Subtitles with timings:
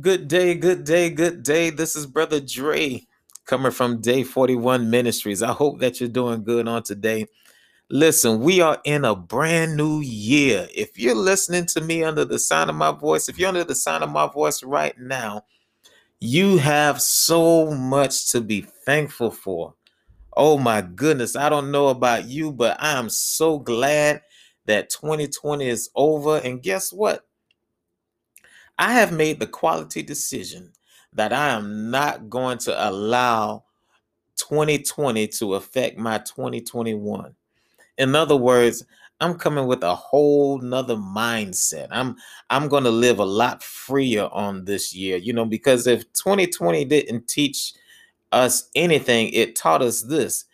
[0.00, 1.70] Good day, good day, good day.
[1.70, 3.06] This is Brother Dre
[3.46, 5.40] coming from Day 41 Ministries.
[5.40, 7.26] I hope that you're doing good on today.
[7.88, 10.66] Listen, we are in a brand new year.
[10.74, 13.76] If you're listening to me under the sound of my voice, if you're under the
[13.76, 15.44] sound of my voice right now,
[16.18, 19.74] you have so much to be thankful for.
[20.36, 24.22] Oh my goodness, I don't know about you, but I am so glad
[24.66, 26.38] that 2020 is over.
[26.38, 27.24] And guess what?
[28.78, 30.72] I have made the quality decision
[31.12, 33.64] that I am not going to allow
[34.36, 37.34] 2020 to affect my 2021.
[37.98, 38.84] In other words,
[39.20, 41.88] I'm coming with a whole nother mindset.
[41.90, 42.16] I'm
[42.50, 46.84] I'm going to live a lot freer on this year, you know, because if 2020
[46.84, 47.72] didn't teach
[48.32, 50.44] us anything, it taught us this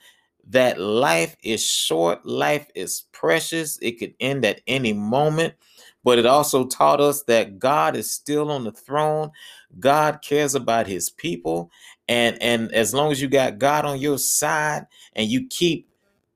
[0.48, 5.54] that life is short, life is precious, it could end at any moment
[6.02, 9.30] but it also taught us that God is still on the throne.
[9.78, 11.70] God cares about his people.
[12.08, 15.88] And, and as long as you got God on your side and you keep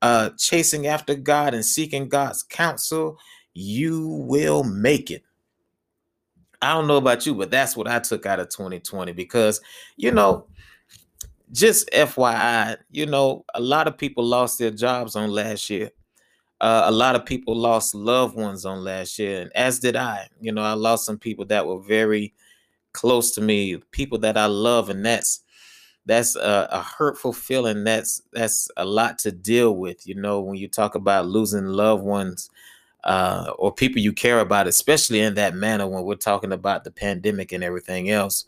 [0.02, 3.18] uh, chasing after God and seeking God's counsel,
[3.54, 5.22] you will make it.
[6.60, 9.60] I don't know about you, but that's what I took out of 2020 because,
[9.96, 10.46] you know,
[11.52, 15.90] just FYI, you know, a lot of people lost their jobs on last year
[16.64, 20.28] uh, a lot of people lost loved ones on last year, and as did I.
[20.40, 22.32] You know, I lost some people that were very
[22.92, 25.42] close to me, people that I love, and that's
[26.06, 27.84] that's a, a, hurtful feeling.
[27.84, 30.06] That's that's a lot to deal with.
[30.06, 32.48] You know, when you talk about losing loved ones
[33.04, 36.90] uh, or people you care about, especially in that manner when we're talking about the
[36.90, 38.46] pandemic and everything else.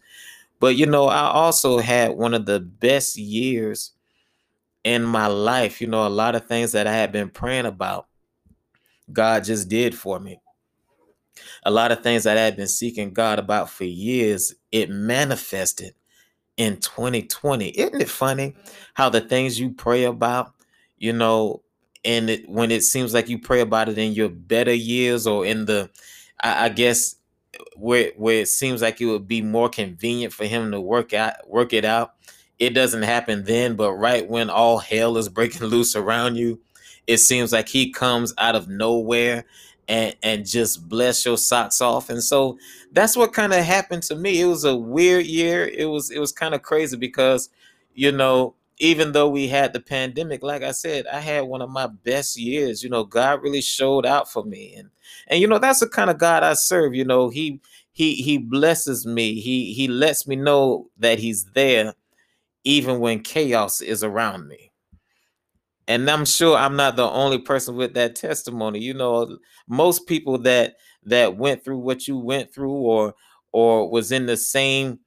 [0.59, 3.93] But you know, I also had one of the best years
[4.87, 8.06] in my life, you know, a lot of things that I had been praying about,
[9.13, 10.41] God just did for me.
[11.65, 15.95] A lot of things that I had been seeking God about for years, it manifested
[16.57, 17.69] in 2020.
[17.69, 18.55] Isn't it funny
[18.95, 20.53] how the things you pray about,
[20.97, 21.63] you know,
[22.05, 25.45] and it, when it seems like you pray about it in your better years or
[25.45, 25.91] in the,
[26.43, 27.17] I, I guess,
[27.77, 31.49] where where it seems like it would be more convenient for him to work out
[31.49, 32.13] work it out
[32.59, 36.61] it doesn't happen then, but right when all hell is breaking loose around you,
[37.07, 39.45] it seems like he comes out of nowhere
[39.89, 42.11] and and just bless your socks off.
[42.11, 42.59] And so
[42.93, 44.41] that's what kind of happened to me.
[44.41, 45.67] It was a weird year.
[45.67, 47.49] It was it was kind of crazy because
[47.95, 51.71] you know, even though we had the pandemic, like I said, I had one of
[51.71, 52.83] my best years.
[52.83, 54.75] You know, God really showed out for me.
[54.77, 54.91] And
[55.29, 56.95] and you know, that's the kind of God I serve.
[56.95, 57.61] You know, he
[57.93, 59.41] he he blesses me.
[59.41, 61.95] He he lets me know that he's there
[62.65, 64.73] even when chaos is around me.
[65.89, 68.81] And I'm sure I'm not the only person with that testimony.
[68.81, 69.39] You know,
[69.69, 73.15] most people that that went through what you went through or
[73.53, 75.01] or was in the same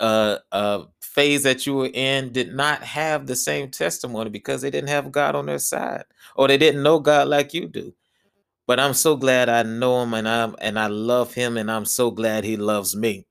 [0.00, 4.70] uh uh phase that you were in did not have the same testimony because they
[4.70, 6.04] didn't have God on their side
[6.36, 7.92] or they didn't know God like you do.
[8.66, 11.86] But I'm so glad I know him and I'm and I love him and I'm
[11.86, 13.26] so glad he loves me.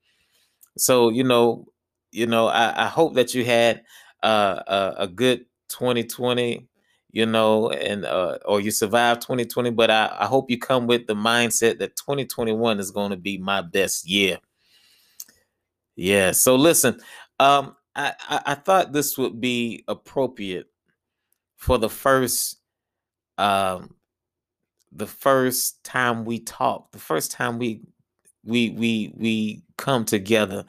[0.78, 1.68] So, you know,
[2.12, 3.84] you know, I, I hope that you had
[4.24, 6.68] uh, a, a good 2020
[7.10, 9.72] you know, and uh, or you survive 2020.
[9.72, 13.38] But I, I hope you come with the mindset that 2021 is going to be
[13.38, 14.38] my best year.
[15.96, 16.32] Yeah.
[16.32, 17.00] So listen,
[17.40, 20.68] um, I, I, I thought this would be appropriate
[21.56, 22.58] for the first
[23.38, 23.96] um
[24.92, 27.82] the first time we talk, the first time we
[28.44, 30.66] we we we come together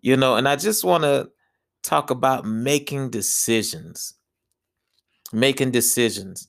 [0.00, 1.30] you know, and I just want to
[1.82, 4.14] talk about making decisions.
[5.32, 6.48] Making decisions.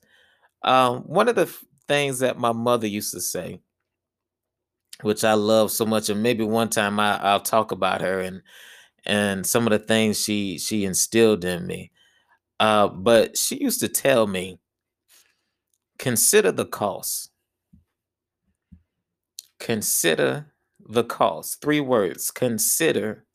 [0.64, 3.62] Um, one of the f- things that my mother used to say,
[5.02, 8.42] which I love so much, and maybe one time I, I'll talk about her and
[9.06, 11.92] and some of the things she she instilled in me.
[12.60, 14.60] Uh, but she used to tell me,
[15.98, 17.32] consider the cost.
[19.60, 21.62] Consider the cost.
[21.62, 22.32] Three words.
[22.32, 23.26] Consider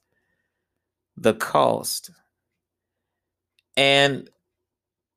[1.17, 2.11] the cost.
[3.76, 4.31] And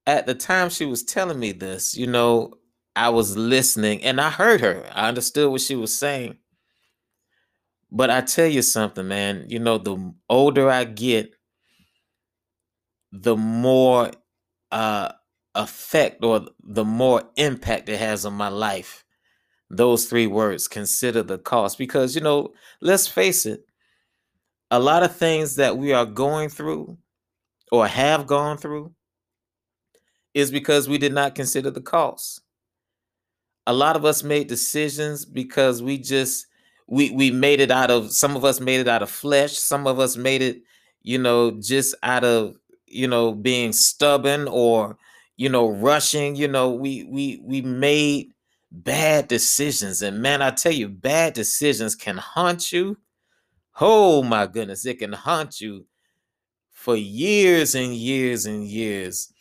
[0.07, 2.55] at the time she was telling me this, you know,
[2.95, 4.89] I was listening and I heard her.
[4.95, 6.37] I understood what she was saying.
[7.91, 11.33] But I tell you something, man, you know, the older I get,
[13.11, 14.11] the more
[14.71, 15.11] uh
[15.55, 19.05] effect or the more impact it has on my life.
[19.69, 21.77] Those three words, consider the cost.
[21.77, 23.61] Because, you know, let's face it,
[24.71, 26.97] a lot of things that we are going through
[27.71, 28.93] or have gone through
[30.37, 32.41] is because we did not consider the cost.
[33.65, 36.45] A lot of us made decisions because we just
[36.85, 39.53] we we made it out of some of us made it out of flesh.
[39.57, 40.61] Some of us made it
[41.01, 42.55] you know just out of
[42.85, 44.99] you know being stubborn or
[45.37, 46.35] you know rushing.
[46.35, 48.31] You know we we we made
[48.71, 50.03] bad decisions.
[50.03, 52.95] And man i tell you bad decisions can haunt you.
[53.81, 55.87] Oh my goodness it can haunt you
[56.69, 59.33] for years and years and years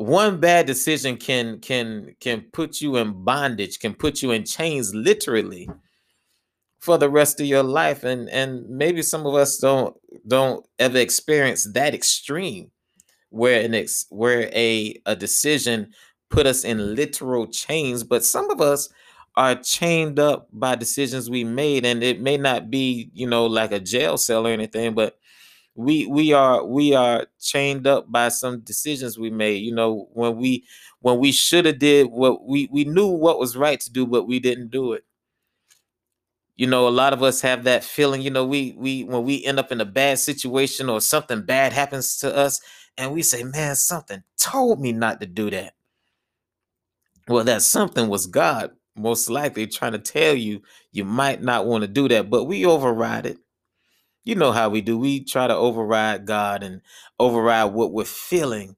[0.00, 4.94] one bad decision can can can put you in bondage can put you in chains
[4.94, 5.68] literally
[6.78, 8.04] for the rest of your life.
[8.04, 12.70] And and maybe some of us don't don't ever experience that extreme
[13.30, 15.92] where an ex where a a decision
[16.30, 18.04] put us in literal chains.
[18.04, 18.90] But some of us
[19.36, 23.72] are chained up by decisions we made and it may not be you know like
[23.72, 25.19] a jail cell or anything but
[25.74, 30.36] we we are we are chained up by some decisions we made you know when
[30.36, 30.64] we
[31.00, 34.26] when we should have did what we we knew what was right to do but
[34.26, 35.04] we didn't do it.
[36.56, 39.44] You know a lot of us have that feeling you know we we when we
[39.44, 42.60] end up in a bad situation or something bad happens to us
[42.98, 45.74] and we say man something told me not to do that.
[47.28, 50.60] Well that something was god most likely trying to tell you
[50.92, 53.38] you might not want to do that but we override it
[54.24, 54.98] you know how we do.
[54.98, 56.80] We try to override God and
[57.18, 58.76] override what we're feeling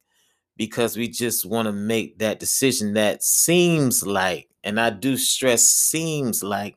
[0.56, 5.68] because we just want to make that decision that seems like, and I do stress
[5.68, 6.76] seems like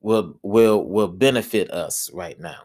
[0.00, 2.60] will will will benefit us right now.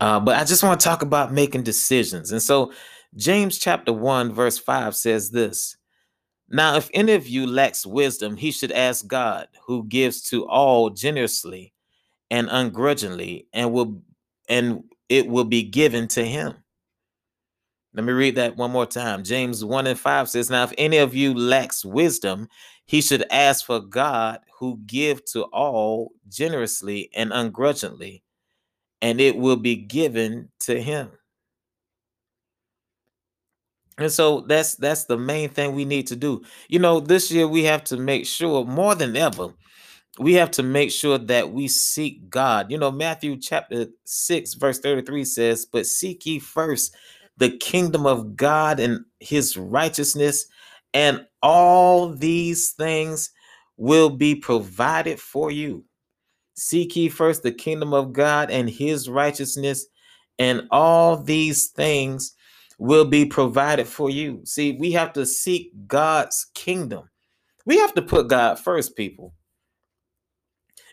[0.00, 2.32] Uh, but I just want to talk about making decisions.
[2.32, 2.72] And so
[3.14, 5.76] James chapter 1, verse 5 says this.
[6.48, 10.90] Now, if any of you lacks wisdom, he should ask God, who gives to all
[10.90, 11.72] generously
[12.32, 14.02] and ungrudgingly and will
[14.48, 16.54] and it will be given to him.
[17.92, 19.22] Let me read that one more time.
[19.22, 22.48] James 1 and 5 says now if any of you lacks wisdom
[22.86, 28.22] he should ask for god who give to all generously and ungrudgingly
[29.02, 31.10] and it will be given to him.
[33.98, 36.42] And so that's that's the main thing we need to do.
[36.68, 39.52] You know this year we have to make sure more than ever
[40.22, 42.70] we have to make sure that we seek God.
[42.70, 46.94] You know, Matthew chapter 6, verse 33 says, But seek ye first
[47.38, 50.46] the kingdom of God and his righteousness,
[50.94, 53.30] and all these things
[53.76, 55.84] will be provided for you.
[56.54, 59.86] Seek ye first the kingdom of God and his righteousness,
[60.38, 62.34] and all these things
[62.78, 64.40] will be provided for you.
[64.44, 67.08] See, we have to seek God's kingdom.
[67.64, 69.34] We have to put God first, people.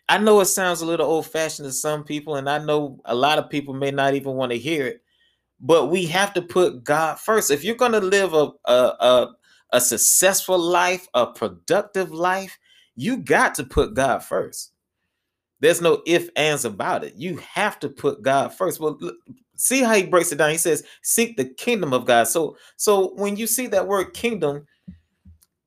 [0.10, 3.14] I know it sounds a little old fashioned to some people, and I know a
[3.14, 5.04] lot of people may not even want to hear it,
[5.60, 7.52] but we have to put God first.
[7.52, 9.36] If you're going to live a, a, a,
[9.74, 12.58] a successful life, a productive life,
[12.96, 14.72] you got to put God first.
[15.60, 17.14] There's no if ands about it.
[17.16, 18.80] You have to put God first.
[18.80, 18.98] Well,
[19.58, 20.50] see how he breaks it down.
[20.52, 24.66] He says, "Seek the kingdom of God." So, so when you see that word kingdom,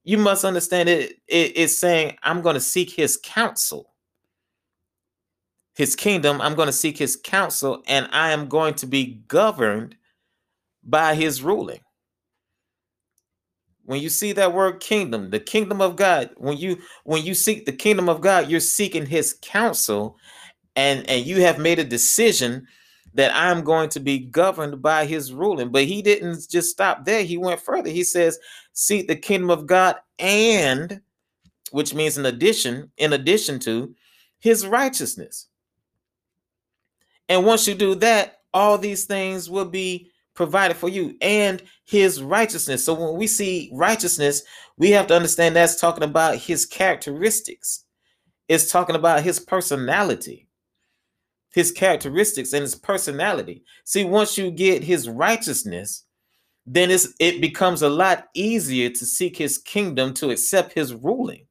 [0.02, 1.20] you must understand it.
[1.28, 3.91] it it's saying, "I'm going to seek His counsel."
[5.74, 9.96] His kingdom, I'm going to seek his counsel, and I am going to be governed
[10.84, 11.80] by his ruling.
[13.84, 17.66] When you see that word kingdom, the kingdom of God, when you when you seek
[17.66, 20.16] the kingdom of God, you're seeking his counsel
[20.76, 22.66] and and you have made a decision
[23.14, 25.70] that I'm going to be governed by his ruling.
[25.70, 27.24] But he didn't just stop there.
[27.24, 27.90] He went further.
[27.90, 28.38] He says,
[28.72, 31.02] seek the kingdom of God and
[31.72, 33.94] which means in addition, in addition to
[34.38, 35.48] his righteousness.
[37.28, 42.22] And once you do that, all these things will be provided for you and his
[42.22, 42.84] righteousness.
[42.84, 44.42] So when we see righteousness,
[44.76, 47.84] we have to understand that's talking about his characteristics.
[48.48, 50.48] It's talking about his personality,
[51.54, 53.64] his characteristics and his personality.
[53.84, 56.04] See, once you get his righteousness,
[56.66, 61.46] then it becomes a lot easier to seek his kingdom, to accept his ruling.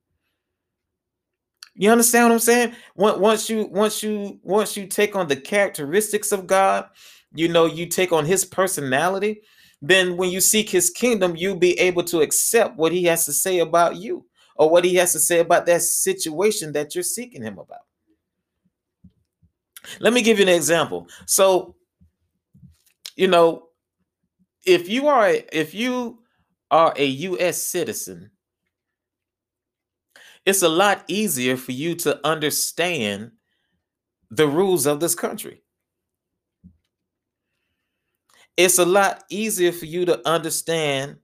[1.75, 2.75] You understand what I'm saying?
[2.95, 6.89] Once you once you once you take on the characteristics of God,
[7.33, 9.41] you know, you take on his personality,
[9.81, 13.33] then when you seek his kingdom, you'll be able to accept what he has to
[13.33, 14.25] say about you
[14.55, 17.85] or what he has to say about that situation that you're seeking him about.
[19.99, 21.07] Let me give you an example.
[21.25, 21.75] So,
[23.15, 23.69] you know,
[24.65, 26.19] if you are if you
[26.69, 28.29] are a US citizen
[30.45, 33.31] it's a lot easier for you to understand
[34.29, 35.61] the rules of this country.
[38.57, 41.17] It's a lot easier for you to understand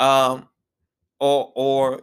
[0.00, 0.48] um
[1.20, 2.02] or or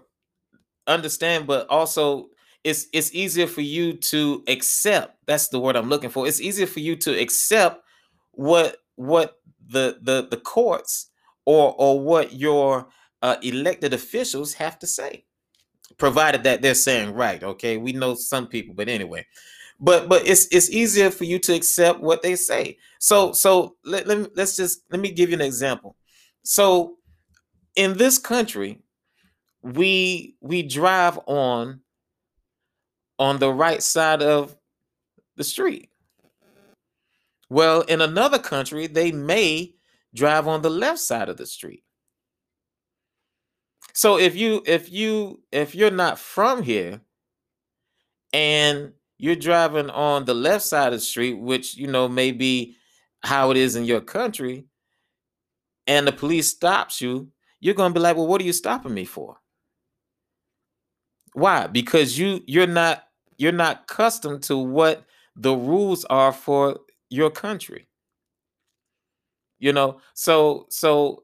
[0.87, 2.27] understand but also
[2.63, 5.17] it's it's easier for you to accept.
[5.27, 6.27] That's the word I'm looking for.
[6.27, 7.83] It's easier for you to accept
[8.31, 11.09] what what the the the courts
[11.45, 12.87] or or what your
[13.21, 15.25] uh, elected officials have to say,
[16.01, 17.43] provided that they're saying right.
[17.43, 19.23] Okay, we know some people, but anyway,
[19.79, 22.79] but but it's it's easier for you to accept what they say.
[22.99, 25.95] So so let, let me, let's just let me give you an example.
[26.41, 26.97] So
[27.75, 28.79] in this country,
[29.61, 31.81] we we drive on
[33.19, 34.57] on the right side of
[35.35, 35.89] the street.
[37.47, 39.75] Well, in another country, they may
[40.15, 41.83] drive on the left side of the street.
[43.93, 47.01] So if you if you if you're not from here
[48.33, 52.75] and you're driving on the left side of the street, which you know may be
[53.23, 54.65] how it is in your country,
[55.87, 59.05] and the police stops you, you're gonna be like, well, what are you stopping me
[59.05, 59.37] for?
[61.33, 61.67] Why?
[61.67, 63.03] Because you you're not
[63.37, 65.05] you're not accustomed to what
[65.35, 66.79] the rules are for
[67.09, 67.87] your country.
[69.59, 71.23] You know, so so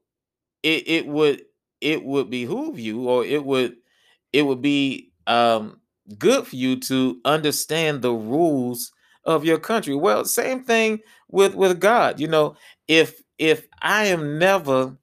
[0.62, 1.42] it it would
[1.80, 3.76] it would behoove you or it would
[4.32, 5.80] it would be um
[6.18, 8.92] good for you to understand the rules
[9.24, 9.94] of your country.
[9.94, 12.18] Well, same thing with with God.
[12.18, 12.56] You know,
[12.88, 14.96] if if I am never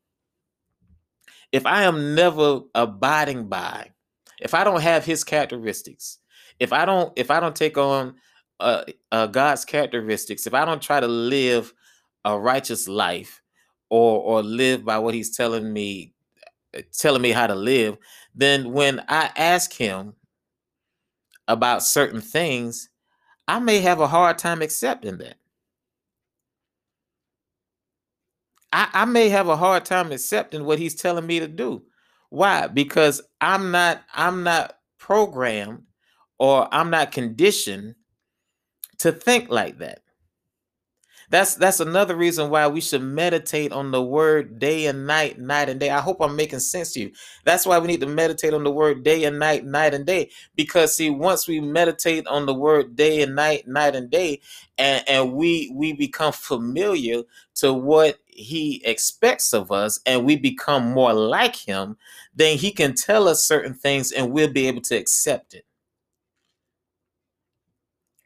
[1.51, 3.91] if I am never abiding by,
[4.41, 6.19] if I don't have his characteristics,
[6.59, 8.15] if I don't if I don't take on
[8.59, 11.73] uh, uh, God's characteristics, if I don't try to live
[12.25, 13.41] a righteous life
[13.89, 16.14] or or live by what He's telling me,
[16.97, 17.97] telling me how to live,
[18.33, 20.13] then when I ask Him
[21.47, 22.89] about certain things,
[23.47, 25.37] I may have a hard time accepting that.
[28.73, 31.83] I, I may have a hard time accepting what He's telling me to do.
[32.29, 32.67] Why?
[32.67, 35.83] Because I'm not I'm not programmed
[36.39, 37.95] or I'm not conditioned
[38.99, 40.01] to think like that.
[41.29, 45.69] That's that's another reason why we should meditate on the word day and night, night
[45.69, 45.89] and day.
[45.89, 47.11] I hope I'm making sense to you.
[47.45, 50.29] That's why we need to meditate on the word day and night, night and day.
[50.55, 54.41] Because see, once we meditate on the word day and night, night and day,
[54.77, 57.23] and, and we we become familiar
[57.55, 61.97] to what he expects of us and we become more like him,
[62.35, 65.65] then he can tell us certain things and we'll be able to accept it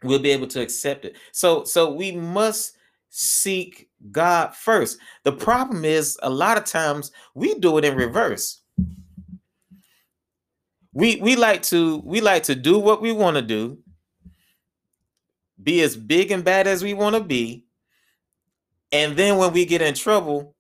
[0.04, 1.16] we'll be able to accept it.
[1.32, 2.78] So so we must
[3.10, 4.98] seek God first.
[5.24, 8.62] The problem is a lot of times we do it in reverse.
[10.94, 13.78] We we like to we like to do what we want to do,
[15.62, 17.66] be as big and bad as we want to be,
[18.92, 20.56] and then when we get in trouble,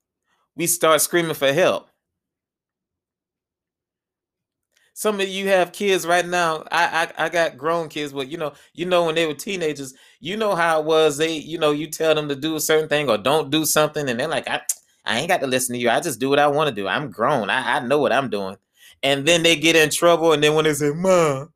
[0.55, 1.88] we start screaming for help.
[4.99, 6.65] Some of you have kids right now.
[6.73, 9.93] I, I I got grown kids, but you know, you know when they were teenagers,
[10.19, 11.15] you know how it was.
[11.15, 14.09] They, you know, you tell them to do a certain thing or don't do something,
[14.09, 14.59] and they're like, I,
[15.05, 15.89] I ain't got to listen to you.
[15.89, 16.85] I just do what I want to do.
[16.85, 17.49] I'm grown.
[17.49, 18.57] I, I know what I'm doing.
[19.01, 21.53] And then they get in trouble, and then when they say, "Mom,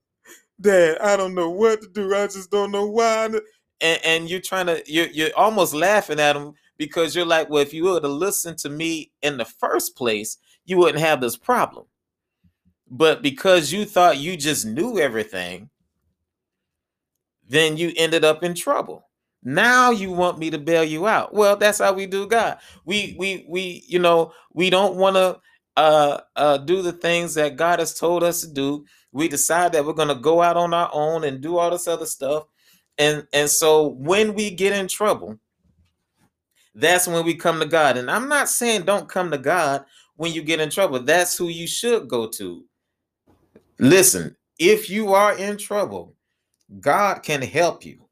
[0.61, 2.15] Dad, I don't know what to do.
[2.15, 3.25] I just don't know why,"
[3.81, 7.61] and, and you're trying to, you're you're almost laughing at them because you're like, well,
[7.61, 11.35] if you would have listened to me in the first place, you wouldn't have this
[11.35, 11.87] problem.
[12.95, 15.71] But because you thought you just knew everything,
[17.49, 19.09] then you ended up in trouble.
[19.41, 21.33] Now you want me to bail you out.
[21.33, 22.59] Well, that's how we do God.
[22.85, 25.39] We we we you know, we don't want to
[25.75, 28.85] uh uh do the things that God has told us to do.
[29.11, 31.87] We decide that we're going to go out on our own and do all this
[31.87, 32.43] other stuff.
[32.99, 35.39] And and so when we get in trouble,
[36.75, 37.97] that's when we come to God.
[37.97, 39.83] And I'm not saying don't come to God
[40.15, 40.99] when you get in trouble.
[40.99, 42.63] That's who you should go to.
[43.79, 46.15] Listen, if you are in trouble,
[46.79, 48.07] God can help you.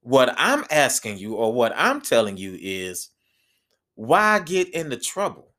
[0.00, 3.10] What I'm asking you, or what I'm telling you, is
[3.94, 5.52] why get into trouble?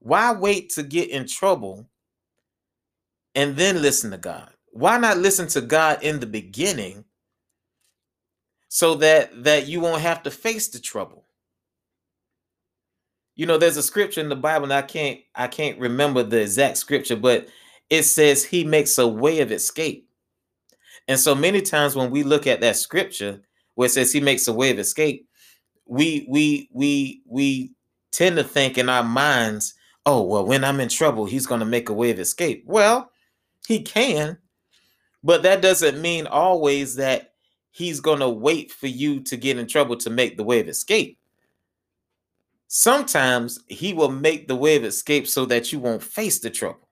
[0.00, 1.88] Why wait to get in trouble
[3.34, 4.50] and then listen to God?
[4.72, 7.04] Why not listen to God in the beginning
[8.68, 11.24] so that that you won't have to face the trouble?
[13.36, 16.40] You know, there's a scripture in the Bible, and I can't I can't remember the
[16.42, 17.48] exact scripture, but
[17.94, 20.08] it says he makes a way of escape.
[21.06, 23.40] And so many times when we look at that scripture
[23.74, 25.28] where it says he makes a way of escape,
[25.86, 27.72] we we we we
[28.10, 29.74] tend to think in our minds,
[30.06, 32.64] oh well, when I'm in trouble, he's going to make a way of escape.
[32.66, 33.10] Well,
[33.66, 34.38] he can,
[35.22, 37.34] but that doesn't mean always that
[37.70, 40.68] he's going to wait for you to get in trouble to make the way of
[40.68, 41.18] escape.
[42.68, 46.83] Sometimes he will make the way of escape so that you won't face the trouble.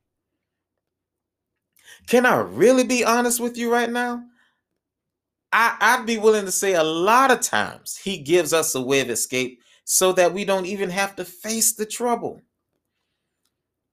[2.07, 4.25] Can I really be honest with you right now?
[5.53, 9.01] I, I'd be willing to say a lot of times he gives us a way
[9.01, 12.41] of escape so that we don't even have to face the trouble.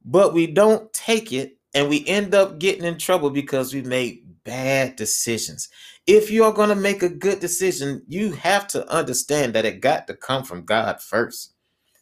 [0.05, 4.23] But we don't take it and we end up getting in trouble because we made
[4.43, 5.69] bad decisions.
[6.07, 10.07] If you're going to make a good decision, you have to understand that it got
[10.07, 11.53] to come from God first.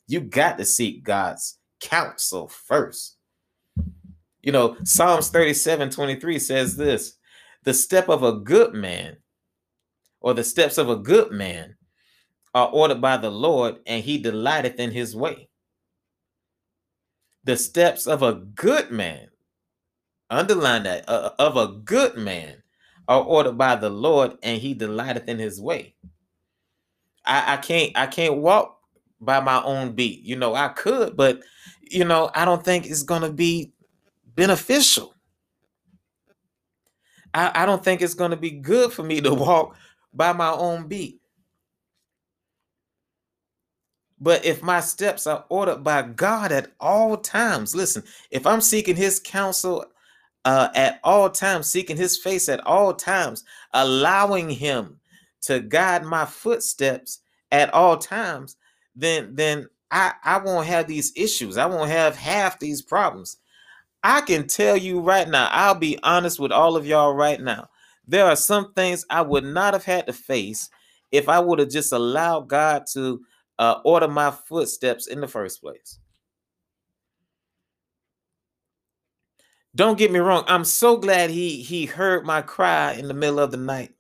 [0.07, 3.16] You got to seek God's counsel first.
[4.47, 7.17] You know, Psalms 37 23 says this
[7.65, 9.17] the step of a good man
[10.21, 11.75] or the steps of a good man
[12.53, 15.49] are ordered by the Lord, and he delighteth in his way.
[17.43, 19.27] The steps of a good man,
[20.29, 22.63] underline that, uh, of a good man
[23.09, 25.93] are ordered by the Lord, and he delighteth in his way.
[27.25, 28.79] I, I can't I can't walk
[29.19, 30.23] by my own beat.
[30.23, 31.41] You know, I could, but
[31.81, 33.73] you know, I don't think it's gonna be
[34.37, 35.13] beneficial.
[37.33, 39.75] I, I don't think it's gonna be good for me to walk
[40.13, 41.19] by my own beat.
[44.19, 48.95] But if my steps are ordered by God at all times, listen, if I'm seeking
[48.95, 49.85] his counsel
[50.45, 54.99] uh, at all times, seeking his face at all times, allowing him
[55.41, 57.19] to guide my footsteps
[57.51, 58.55] at all times,
[58.95, 61.57] then then I, I won't have these issues.
[61.57, 63.37] I won't have half these problems.
[64.07, 67.69] I can tell you right now, I'll be honest with all of y'all right now.
[68.07, 70.69] There are some things I would not have had to face
[71.11, 73.21] if I would have just allowed God to
[73.59, 75.99] uh, order my footsteps in the first place.
[79.75, 80.45] Don't get me wrong.
[80.47, 83.93] I'm so glad he he heard my cry in the middle of the night.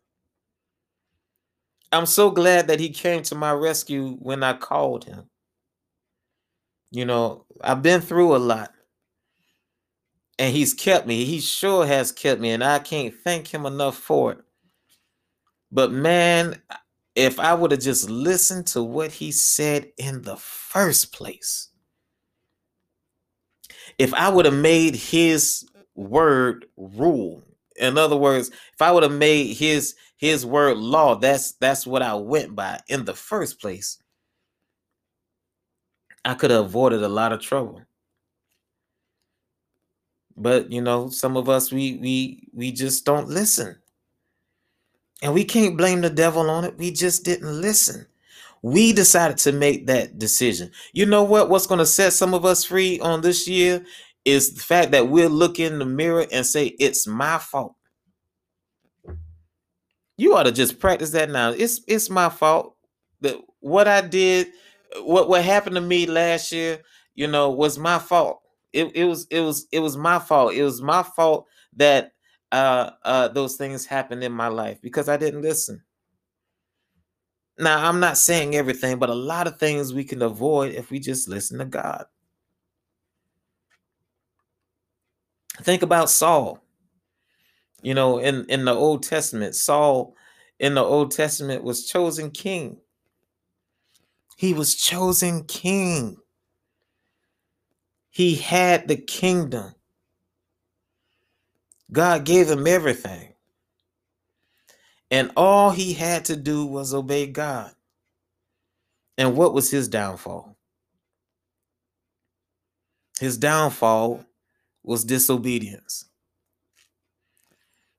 [1.91, 5.29] I'm so glad that he came to my rescue when I called him.
[6.91, 8.71] You know, I've been through a lot.
[10.39, 11.25] And he's kept me.
[11.25, 14.39] He sure has kept me and I can't thank him enough for it.
[15.71, 16.61] But man,
[17.15, 21.69] if I would have just listened to what he said in the first place,
[23.97, 27.43] if I would have made his word rule,
[27.77, 32.01] in other words, if I would have made his his word law, that's that's what
[32.03, 33.97] I went by in the first place.
[36.25, 37.86] I could have avoided a lot of trouble.
[40.37, 43.77] But you know, some of us we we we just don't listen.
[45.21, 46.77] And we can't blame the devil on it.
[46.77, 48.05] We just didn't listen.
[48.61, 50.71] We decided to make that decision.
[50.93, 51.49] You know what?
[51.49, 53.85] What's going to set some of us free on this year
[54.25, 57.75] is the fact that we'll look in the mirror and say, It's my fault.
[60.17, 61.51] You ought to just practice that now.
[61.51, 62.75] It's it's my fault.
[63.21, 64.47] That what I did,
[65.01, 66.81] what what happened to me last year,
[67.15, 68.41] you know, was my fault.
[68.73, 70.53] It, it was it was it was my fault.
[70.53, 72.11] It was my fault that
[72.51, 75.83] uh, uh, those things happened in my life because I didn't listen.
[77.59, 80.99] Now, I'm not saying everything, but a lot of things we can avoid if we
[80.99, 82.05] just listen to God.
[85.61, 86.63] Think about Saul.
[87.81, 90.15] You know, in, in the Old Testament, Saul
[90.59, 92.77] in the Old Testament was chosen king.
[94.35, 96.17] He was chosen king.
[98.17, 99.75] He had the kingdom.
[101.91, 103.35] God gave him everything.
[105.11, 107.73] And all he had to do was obey God.
[109.19, 110.57] And what was his downfall?
[113.19, 114.25] His downfall
[114.81, 116.05] was disobedience.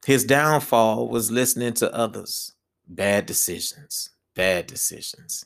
[0.04, 2.54] His downfall was listening to others.
[2.88, 4.10] Bad decisions.
[4.34, 5.44] Bad decisions.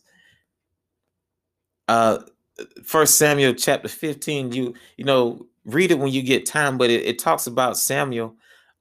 [1.87, 2.21] Uh
[2.85, 7.05] First Samuel chapter 15, you you know, read it when you get time, but it,
[7.05, 8.37] it talks about Samuel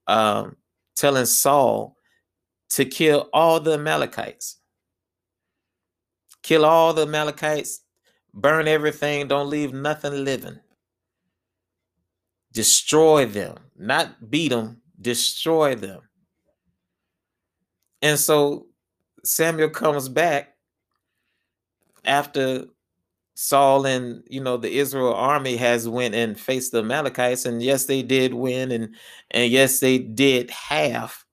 [0.08, 0.56] um,
[0.96, 1.98] telling Saul
[2.70, 4.58] to kill all the Amalekites.
[6.44, 7.82] Kill all the Amalekites,
[8.34, 10.60] burn everything, don't leave nothing living.
[12.52, 16.02] Destroy them, not beat them, destroy them.
[18.02, 18.68] And so
[19.24, 20.56] Samuel comes back
[22.04, 22.66] after
[23.34, 27.86] Saul and you know the Israel army has went and faced the Amalekites, and yes,
[27.86, 28.96] they did win, and
[29.32, 31.26] and yes, they did half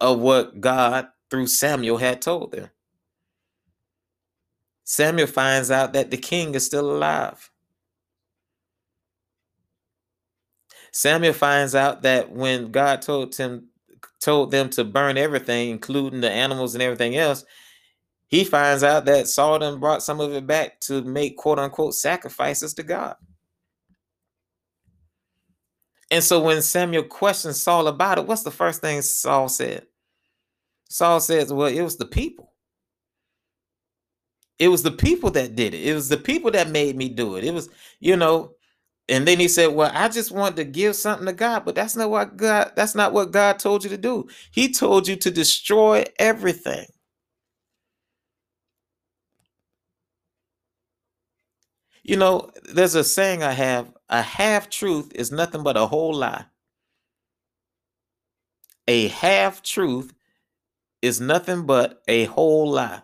[0.00, 2.70] of what God through Samuel had told them.
[4.84, 7.50] Samuel finds out that the king is still alive.
[10.92, 13.68] Samuel finds out that when God told him
[14.20, 17.44] told them to burn everything, including the animals and everything else,
[18.30, 21.94] he finds out that Saul done brought some of it back to make quote unquote
[21.94, 23.16] sacrifices to God.
[26.12, 29.86] And so when Samuel questioned Saul about it, what's the first thing Saul said?
[30.88, 32.52] Saul says, Well, it was the people.
[34.60, 35.84] It was the people that did it.
[35.84, 37.44] It was the people that made me do it.
[37.44, 38.52] It was, you know,
[39.08, 41.96] and then he said, Well, I just wanted to give something to God, but that's
[41.96, 44.28] not what God, that's not what God told you to do.
[44.52, 46.86] He told you to destroy everything.
[52.02, 56.14] You know, there's a saying I have a half truth is nothing but a whole
[56.14, 56.46] lie.
[58.88, 60.12] A half truth
[61.02, 63.02] is nothing but a whole lie.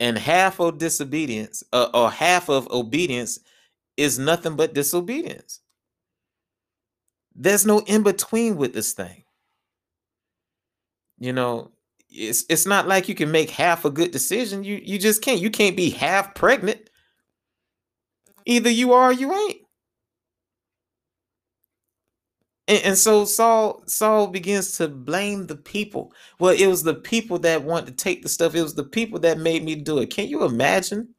[0.00, 3.40] And half of disobedience uh, or half of obedience
[3.96, 5.60] is nothing but disobedience.
[7.34, 9.24] There's no in between with this thing.
[11.18, 11.70] You know,
[12.10, 14.64] it's it's not like you can make half a good decision.
[14.64, 15.40] You you just can't.
[15.40, 16.90] You can't be half pregnant.
[18.46, 19.58] Either you are or you ain't.
[22.66, 26.12] And, and, so Saul Saul begins to blame the people.
[26.38, 28.54] Well, it was the people that want to take the stuff.
[28.54, 30.10] It was the people that made me do it.
[30.10, 31.14] Can you imagine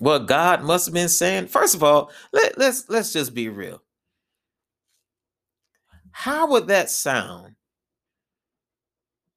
[0.00, 1.46] what God must have been saying?
[1.46, 3.82] First of all, let, let's let's just be real.
[6.10, 7.54] How would that sound?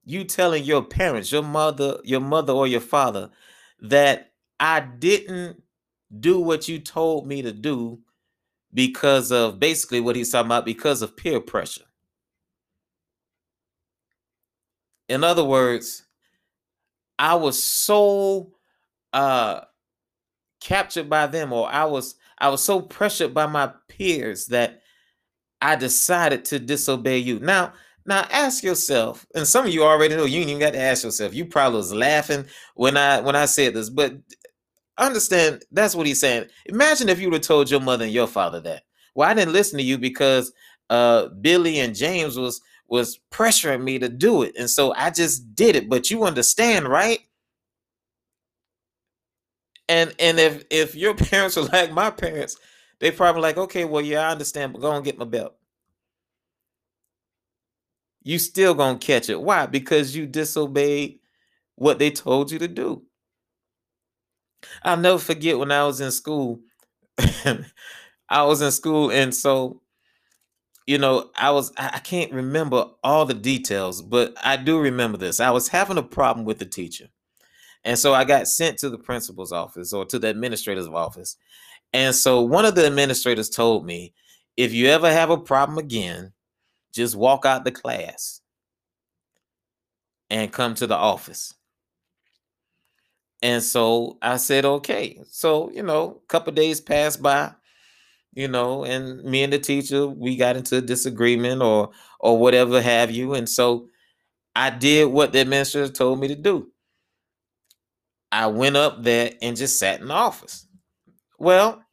[0.06, 3.30] You telling your parents, your mother, your mother or your father,
[3.82, 5.62] that I didn't
[6.20, 8.00] do what you told me to do
[8.74, 11.86] because of basically what he's talking about because of peer pressure.
[15.08, 16.04] In other words,
[17.18, 18.54] I was so
[19.14, 19.62] uh
[20.60, 24.82] captured by them or I was I was so pressured by my peers that
[25.62, 27.40] I decided to disobey you.
[27.40, 27.74] Now,
[28.06, 31.04] now ask yourself, and some of you already know you ain't even got to ask
[31.04, 31.34] yourself.
[31.34, 34.14] You probably was laughing when I when I said this, but
[34.98, 36.48] understand that's what he's saying.
[36.68, 38.84] Imagine if you would have told your mother and your father that.
[39.16, 40.52] Well, I didn't listen to you because
[40.90, 44.54] uh Billy and James was was pressuring me to do it.
[44.58, 45.90] And so I just did it.
[45.90, 47.20] But you understand, right?
[49.90, 52.58] And and if if your parents are like my parents,
[53.00, 55.56] they probably like, okay, well, yeah, I understand, but go and get my belt.
[58.24, 59.42] You still gonna catch it.
[59.42, 59.68] Why?
[59.68, 61.20] Because you disobeyed
[61.76, 63.04] what they told you to do.
[64.84, 66.60] I'll never forget when I was in school.
[67.18, 69.82] I was in school, and so
[70.86, 75.40] you know, I was I can't remember all the details, but I do remember this.
[75.40, 77.08] I was having a problem with the teacher.
[77.84, 81.38] And so I got sent to the principal's office or to the administrator's office.
[81.94, 84.14] And so one of the administrators told me,
[84.58, 86.34] if you ever have a problem again,
[86.94, 88.42] just walk out the class
[90.30, 91.54] and come to the office.
[93.42, 95.20] And so I said, okay.
[95.30, 97.54] So, you know, a couple days passed by,
[98.34, 102.82] you know, and me and the teacher, we got into a disagreement or or whatever
[102.82, 103.34] have you.
[103.34, 103.90] And so
[104.56, 106.72] I did what the administrator told me to do.
[108.32, 110.68] I went up there and just sat in the office.
[111.40, 111.84] Well,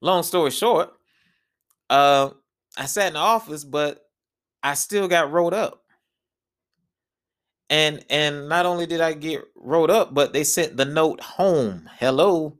[0.00, 0.92] long story short,
[1.90, 2.30] uh,
[2.76, 4.00] I sat in the office, but
[4.62, 5.81] I still got rolled up
[7.70, 11.88] and and not only did I get wrote up, but they sent the note home.
[11.98, 12.58] Hello.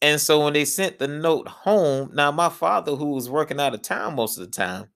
[0.00, 3.74] And so when they sent the note home, now my father, who was working out
[3.74, 4.86] of town most of the time,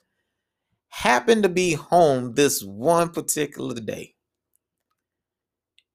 [0.89, 4.15] happened to be home this one particular day.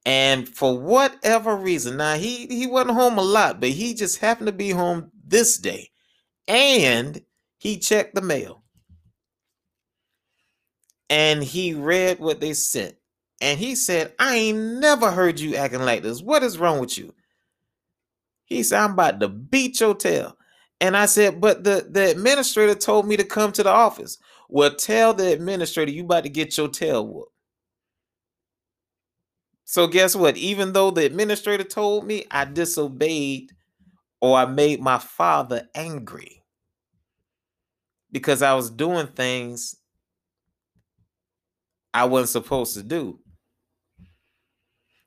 [0.06, 4.48] And for whatever reason, now he he wasn't home a lot, but he just happened
[4.48, 5.92] to be home this day.
[6.48, 7.22] And
[7.58, 8.61] he checked the mail.
[11.12, 12.96] And he read what they sent.
[13.42, 16.22] And he said, I ain't never heard you acting like this.
[16.22, 17.14] What is wrong with you?
[18.46, 20.38] He said, I'm about to beat your tail.
[20.80, 24.18] And I said, but the, the administrator told me to come to the office.
[24.48, 27.34] Well, tell the administrator you about to get your tail whooped.
[29.66, 30.38] So guess what?
[30.38, 33.52] Even though the administrator told me, I disobeyed
[34.22, 36.44] or I made my father angry
[38.12, 39.76] because I was doing things
[41.94, 43.20] I wasn't supposed to do.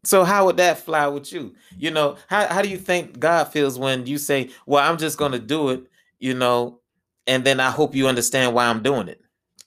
[0.05, 1.55] So how would that fly with you?
[1.79, 5.19] You know, how, how do you think God feels when you say, Well, I'm just
[5.19, 5.85] gonna do it,
[6.19, 6.81] you know,
[7.27, 9.21] and then I hope you understand why I'm doing it.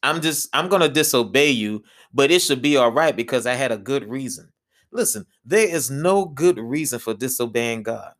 [0.03, 3.71] I'm just I'm gonna disobey you, but it should be all right because I had
[3.71, 4.51] a good reason.
[4.91, 8.13] Listen, there is no good reason for disobeying God.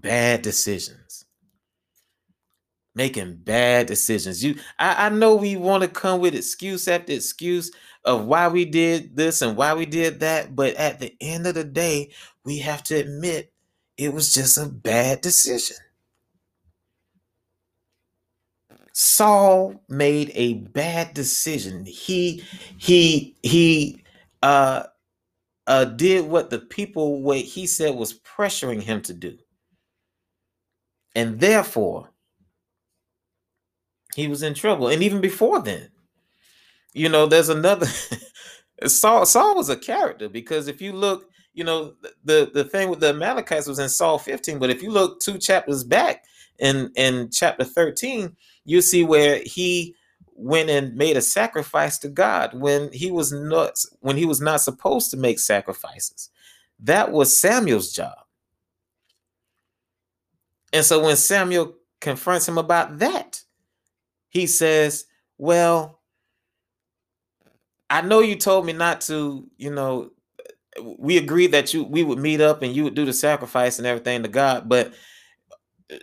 [0.00, 1.24] Bad decisions
[2.94, 4.42] making bad decisions.
[4.44, 7.70] You I, I know we want to come with excuse after excuse
[8.04, 11.54] of why we did this and why we did that, but at the end of
[11.54, 12.10] the day,
[12.44, 13.52] we have to admit
[13.96, 15.76] it was just a bad decision.
[18.92, 21.84] Saul made a bad decision.
[21.86, 22.44] He
[22.78, 24.02] he he
[24.42, 24.84] uh
[25.66, 29.38] uh did what the people what he said was pressuring him to do.
[31.14, 32.10] And therefore
[34.14, 34.88] he was in trouble.
[34.88, 35.88] And even before then,
[36.92, 37.86] you know, there's another
[38.86, 41.94] Saul Saul was a character because if you look, you know,
[42.24, 45.38] the the thing with the Amalekites was in Saul 15, but if you look two
[45.38, 46.24] chapters back
[46.58, 49.94] in in chapter 13, you see where he
[50.34, 54.60] went and made a sacrifice to God when he was not when he was not
[54.62, 56.30] supposed to make sacrifices.
[56.80, 58.16] That was Samuel's job.
[60.72, 63.42] And so when Samuel confronts him about that,
[64.30, 65.04] he says,
[65.38, 66.00] Well,
[67.90, 70.10] I know you told me not to, you know,
[70.98, 73.86] we agreed that you we would meet up and you would do the sacrifice and
[73.86, 74.94] everything to God, but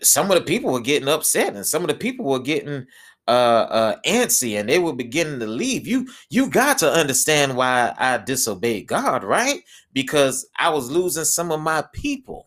[0.03, 2.85] some of the people were getting upset and some of the people were getting
[3.27, 5.87] uh, uh antsy and they were beginning to leave.
[5.87, 9.61] You you got to understand why I disobeyed God, right?
[9.93, 12.46] Because I was losing some of my people.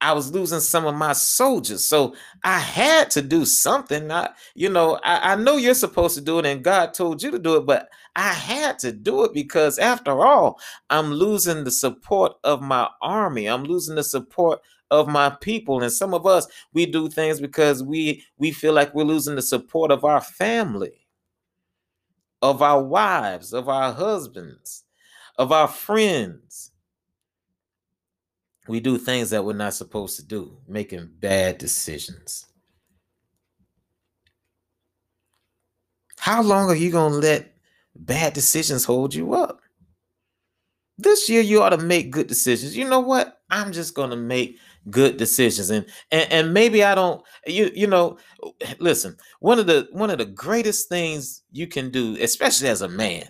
[0.00, 1.84] I was losing some of my soldiers.
[1.84, 4.10] So I had to do something.
[4.10, 7.30] I, you know, I, I, know you're supposed to do it and God told you
[7.30, 11.70] to do it, but I had to do it because after all, I'm losing the
[11.70, 13.46] support of my army.
[13.46, 15.82] I'm losing the support of my people.
[15.82, 19.42] And some of us, we do things because we we feel like we're losing the
[19.42, 21.06] support of our family,
[22.42, 24.84] of our wives, of our husbands,
[25.38, 26.70] of our friends
[28.68, 32.46] we do things that we're not supposed to do, making bad decisions.
[36.18, 37.54] How long are you going to let
[37.94, 39.60] bad decisions hold you up?
[40.98, 42.76] This year you ought to make good decisions.
[42.76, 43.40] You know what?
[43.50, 44.58] I'm just going to make
[44.90, 48.18] good decisions and, and and maybe I don't you you know
[48.78, 52.88] listen, one of the one of the greatest things you can do, especially as a
[52.88, 53.28] man,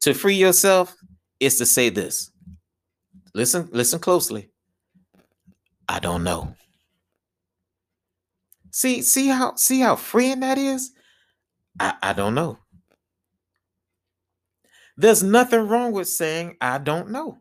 [0.00, 0.96] to free yourself
[1.40, 2.31] is to say this.
[3.34, 4.50] Listen, listen closely.
[5.88, 6.54] I don't know.
[8.70, 10.92] See, see how see how freeing that is?
[11.78, 12.58] I, I don't know.
[14.96, 17.40] There's nothing wrong with saying I don't know.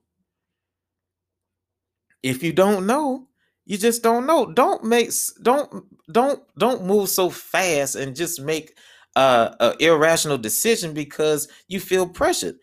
[2.23, 3.27] If you don't know,
[3.65, 4.51] you just don't know.
[4.51, 8.77] Don't make don't don't don't move so fast and just make
[9.15, 12.55] uh, a irrational decision because you feel pressured.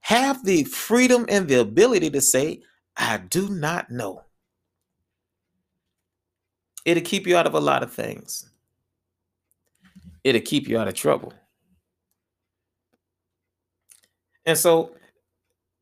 [0.00, 2.62] Have the freedom and the ability to say,
[2.96, 4.22] I do not know.
[6.84, 8.48] It'll keep you out of a lot of things.
[10.24, 11.32] It'll keep you out of trouble.
[14.46, 14.94] And so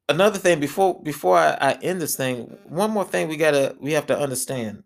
[0.08, 3.92] another thing before before I, I end this thing, one more thing we gotta we
[3.92, 4.82] have to understand.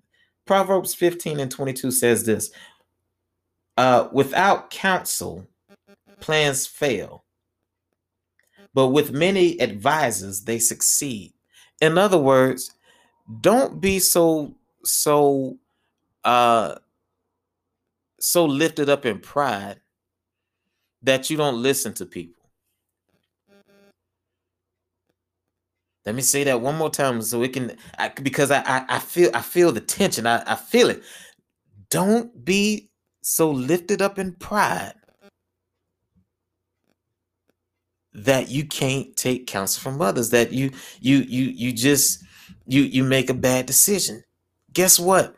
[0.46, 2.50] Proverbs 15 and 22 says this
[3.76, 5.46] uh, without counsel,
[6.20, 7.24] plans fail,
[8.74, 11.32] but with many advisors, they succeed
[11.80, 12.72] in other words,
[13.40, 15.58] don't be so so
[16.24, 16.76] uh
[18.20, 19.80] so lifted up in pride
[21.02, 22.34] that you don't listen to people.
[26.06, 28.98] Let me say that one more time so it can I, because I, I, I
[28.98, 30.26] feel I feel the tension.
[30.26, 31.02] I, I feel it.
[31.90, 32.90] Don't be
[33.22, 34.94] so lifted up in pride
[38.24, 42.24] that you can't take counsel from others that you you you you just
[42.66, 44.22] you you make a bad decision.
[44.72, 45.36] Guess what?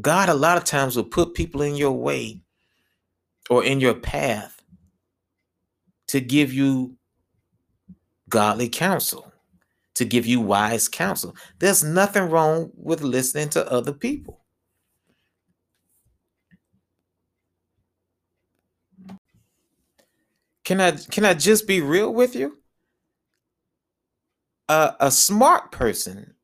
[0.00, 2.42] God a lot of times will put people in your way
[3.48, 4.62] or in your path
[6.08, 6.96] to give you
[8.28, 9.30] godly counsel
[10.00, 11.36] to give you wise counsel.
[11.58, 14.39] There's nothing wrong with listening to other people
[20.70, 22.58] Can I can I just be real with you?
[24.68, 26.34] A, a smart person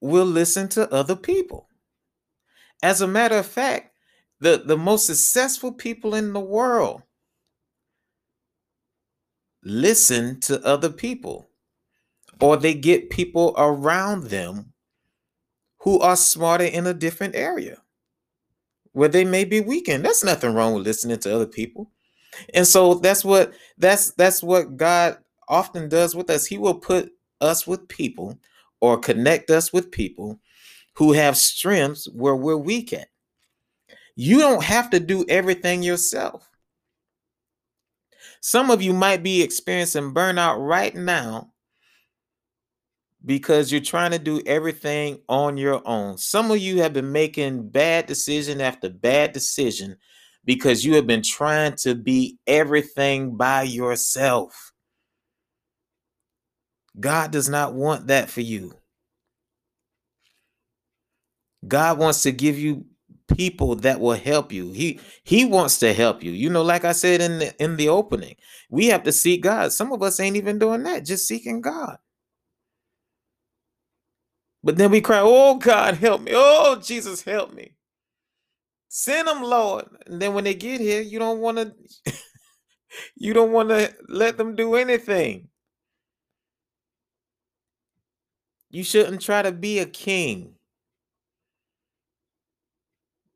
[0.00, 1.68] will listen to other people.
[2.82, 3.94] As a matter of fact,
[4.40, 7.02] the, the most successful people in the world
[9.62, 11.50] listen to other people
[12.40, 14.72] or they get people around them
[15.82, 17.80] who are smarter in a different area
[18.90, 20.04] where they may be weakened.
[20.04, 21.92] There's nothing wrong with listening to other people.
[22.54, 25.18] And so that's what that's that's what God
[25.48, 26.46] often does with us.
[26.46, 28.38] He will put us with people
[28.80, 30.38] or connect us with people
[30.94, 33.08] who have strengths where we're weak at.
[34.16, 36.48] You don't have to do everything yourself.
[38.40, 41.52] Some of you might be experiencing burnout right now
[43.24, 46.18] because you're trying to do everything on your own.
[46.18, 49.96] Some of you have been making bad decision after bad decision
[50.44, 54.72] because you have been trying to be everything by yourself.
[57.00, 58.74] God does not want that for you.
[61.66, 62.84] God wants to give you
[63.36, 64.72] people that will help you.
[64.72, 66.32] He he wants to help you.
[66.32, 68.36] You know, like I said in the in the opening,
[68.70, 69.72] we have to seek God.
[69.72, 71.98] Some of us ain't even doing that, just seeking God.
[74.64, 76.32] But then we cry, "Oh God, help me.
[76.34, 77.74] Oh Jesus, help me."
[78.96, 79.86] Send them, Lord.
[80.06, 81.74] And then when they get here, you don't want to
[83.16, 85.48] you don't want to let them do anything.
[88.70, 90.54] You shouldn't try to be a king.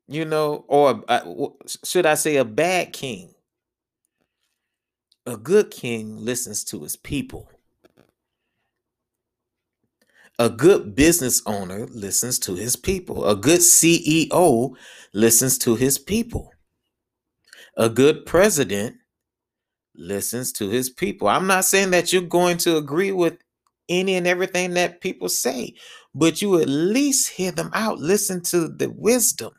[0.07, 1.25] You know, or uh,
[1.83, 3.35] should I say a bad king?
[5.25, 7.49] A good king listens to his people.
[10.39, 13.25] A good business owner listens to his people.
[13.27, 14.73] A good CEO
[15.13, 16.53] listens to his people.
[17.75, 18.95] A good president
[19.95, 21.27] listens to his people.
[21.27, 23.37] I'm not saying that you're going to agree with
[23.89, 25.73] any and everything that people say,
[26.15, 27.99] but you at least hear them out.
[27.99, 29.51] Listen to the wisdom.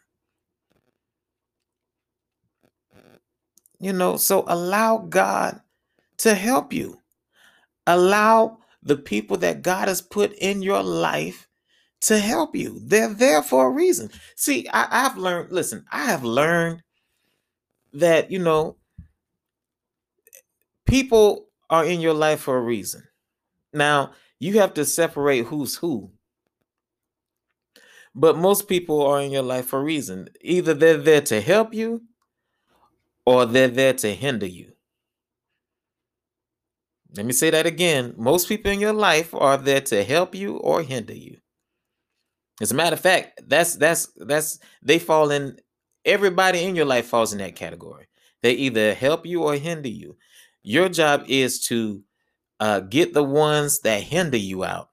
[3.78, 5.60] You know, so allow God
[6.18, 6.98] to help you.
[7.86, 11.48] Allow the people that God has put in your life
[12.02, 12.80] to help you.
[12.82, 14.10] They're there for a reason.
[14.36, 16.82] See, I, have learned, listen, I have learned
[17.92, 18.76] that, you know,
[20.86, 23.02] people are in your life for a reason.
[23.72, 26.10] Now, you have to separate who's who.
[28.14, 30.28] But most people are in your life for a reason.
[30.40, 32.02] Either they're there to help you
[33.24, 34.72] or they're there to hinder you.
[37.16, 38.14] Let me say that again.
[38.16, 41.38] Most people in your life are there to help you or hinder you.
[42.60, 45.58] As a matter of fact, that's that's that's they fall in
[46.04, 48.06] everybody in your life falls in that category.
[48.42, 50.16] They either help you or hinder you.
[50.62, 52.02] Your job is to
[52.60, 54.90] uh, get the ones that hinder you out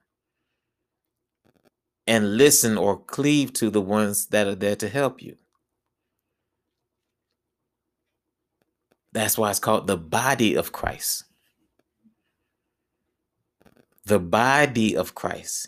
[2.08, 5.36] and listen or cleave to the ones that are there to help you.
[9.12, 11.25] That's why it's called the body of Christ
[14.08, 15.67] the body of Christ.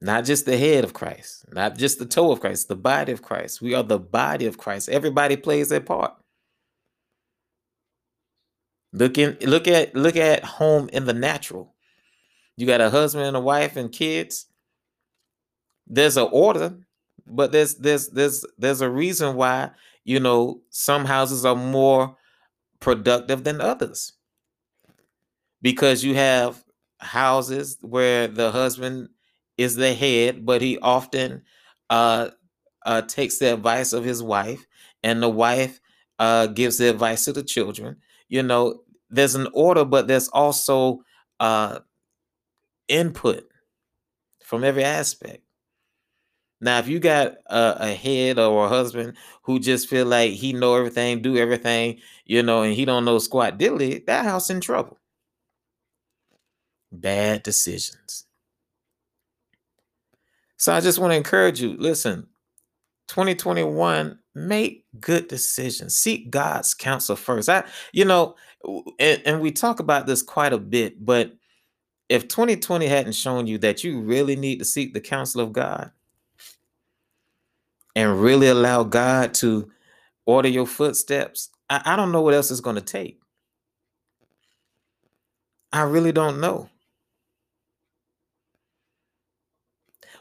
[0.00, 3.22] Not just the head of Christ, not just the toe of Christ, the body of
[3.22, 3.62] Christ.
[3.62, 4.88] We are the body of Christ.
[4.88, 6.14] Everybody plays their part.
[8.92, 11.74] Look in, look at look at home in the natural.
[12.56, 14.46] You got a husband and a wife and kids.
[15.86, 16.76] There's an order,
[17.26, 19.70] but there's there's there's there's a reason why
[20.04, 22.16] you know some houses are more
[22.80, 24.15] productive than others
[25.62, 26.62] because you have
[26.98, 29.08] houses where the husband
[29.56, 31.42] is the head, but he often
[31.90, 32.30] uh,
[32.84, 34.66] uh, takes the advice of his wife,
[35.02, 35.80] and the wife
[36.18, 37.96] uh, gives the advice to the children.
[38.28, 41.00] You know, there's an order, but there's also
[41.40, 41.80] uh,
[42.88, 43.44] input
[44.44, 45.42] from every aspect.
[46.60, 50.54] Now, if you got a, a, head or a husband who just feel like he
[50.54, 54.60] know everything, do everything, you know, and he don't know squat diddly, that house in
[54.62, 54.98] trouble
[57.00, 58.24] bad decisions.
[60.56, 62.26] So I just want to encourage you listen,
[63.08, 65.96] 2021, make good decisions.
[65.96, 67.48] Seek God's counsel first.
[67.48, 68.34] I, you know,
[68.98, 71.32] and, and we talk about this quite a bit, but
[72.08, 75.90] if 2020 hadn't shown you that you really need to seek the counsel of God
[77.94, 79.70] and really allow God to
[80.24, 83.20] order your footsteps, I, I don't know what else it's going to take.
[85.72, 86.70] I really don't know.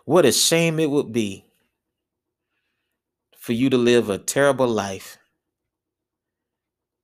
[0.05, 1.45] What a shame it would be
[3.35, 5.17] for you to live a terrible life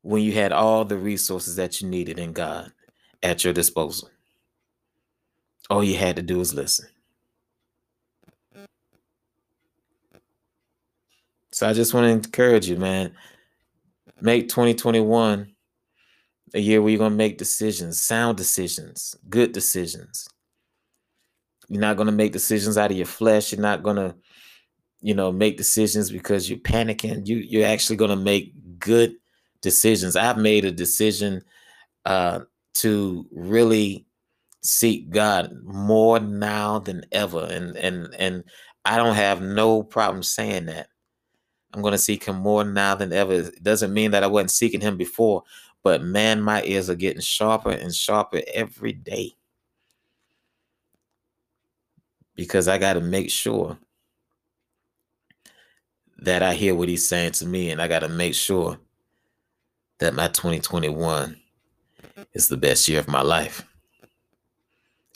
[0.04, 2.72] when you had all the resources that you needed in God
[3.24, 4.10] at your disposal.
[5.70, 6.88] All you had to do was listen.
[11.52, 13.14] So I just want to encourage you, man.
[14.20, 15.54] Make 2021
[16.54, 20.28] a year where you're going to make decisions, sound decisions, good decisions.
[21.72, 23.54] You're not going to make decisions out of your flesh.
[23.54, 24.14] You're not going to,
[25.00, 27.26] you know, make decisions because you're panicking.
[27.26, 29.16] You you're actually going to make good
[29.62, 30.18] decisions.
[30.18, 31.42] I've made a decision
[32.06, 32.42] uh,
[32.74, 34.06] to really
[34.62, 38.44] seek God more now than ever, and and and
[38.84, 40.90] I don't have no problem saying that.
[41.74, 43.32] I'm going to seek Him more now than ever.
[43.32, 45.44] It doesn't mean that I wasn't seeking Him before,
[45.84, 49.38] but man, my ears are getting sharper and sharper every day.
[52.36, 53.78] Because I got to make sure
[56.20, 58.80] that I hear what he's saying to me, and I got to make sure
[60.00, 61.40] that my 2021
[62.34, 63.66] is the best year of my life.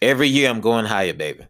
[0.02, 1.48] Every year I'm going higher, baby.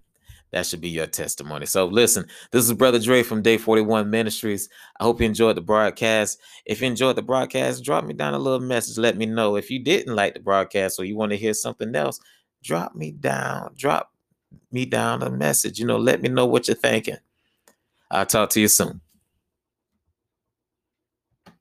[0.51, 1.66] That should be your testimony.
[1.66, 4.70] So listen, this is Brother Dre from Day 41 Ministries.
[4.97, 6.39] I hope you enjoyed the broadcast.
[6.66, 8.97] If you enjoyed the broadcast, drop me down a little message.
[8.97, 9.57] Let me know.
[9.57, 12.22] If you didn't like the broadcast or you want to hear something else,
[12.63, 13.74] drop me down.
[13.76, 14.13] Drop
[14.72, 15.80] me down a message.
[15.80, 17.18] You know, let me know what you're thinking.
[18.12, 19.01] I'll talk to you soon.